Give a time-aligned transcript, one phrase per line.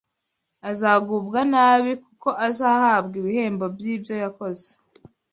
[0.69, 4.67] Azagubwa nabi, kuko azahabwa ibihembo by’ibyo yakoze